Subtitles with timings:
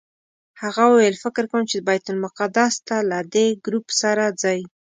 [0.61, 4.59] هغه وویل فکر کوم چې بیت المقدس ته له دې ګروپ سره ځئ.